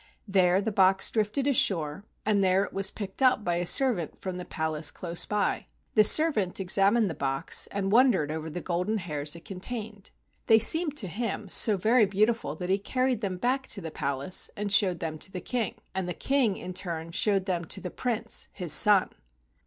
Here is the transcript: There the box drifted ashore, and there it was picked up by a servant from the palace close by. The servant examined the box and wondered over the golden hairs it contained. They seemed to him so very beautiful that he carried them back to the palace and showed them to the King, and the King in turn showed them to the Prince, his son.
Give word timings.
There 0.27 0.61
the 0.61 0.71
box 0.71 1.11
drifted 1.11 1.45
ashore, 1.45 2.03
and 2.25 2.43
there 2.43 2.63
it 2.63 2.73
was 2.73 2.89
picked 2.89 3.21
up 3.21 3.43
by 3.45 3.57
a 3.57 3.67
servant 3.67 4.17
from 4.17 4.37
the 4.37 4.45
palace 4.45 4.89
close 4.89 5.25
by. 5.25 5.67
The 5.93 6.03
servant 6.03 6.59
examined 6.59 7.07
the 7.07 7.13
box 7.13 7.67
and 7.67 7.91
wondered 7.91 8.31
over 8.31 8.49
the 8.49 8.61
golden 8.61 8.97
hairs 8.97 9.35
it 9.35 9.45
contained. 9.45 10.09
They 10.47 10.57
seemed 10.57 10.97
to 10.97 11.07
him 11.07 11.49
so 11.49 11.77
very 11.77 12.07
beautiful 12.07 12.55
that 12.55 12.69
he 12.71 12.79
carried 12.79 13.21
them 13.21 13.37
back 13.37 13.67
to 13.67 13.79
the 13.79 13.91
palace 13.91 14.49
and 14.57 14.71
showed 14.71 15.01
them 15.01 15.19
to 15.19 15.31
the 15.31 15.39
King, 15.39 15.75
and 15.93 16.09
the 16.09 16.15
King 16.15 16.57
in 16.57 16.73
turn 16.73 17.11
showed 17.11 17.45
them 17.45 17.63
to 17.65 17.79
the 17.79 17.91
Prince, 17.91 18.47
his 18.53 18.73
son. 18.73 19.11